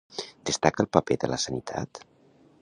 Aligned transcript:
Destaca 0.49 0.83
el 0.85 0.89
paper 0.97 1.19
de 1.25 1.29
la 1.35 1.39
sanitat? 1.45 2.03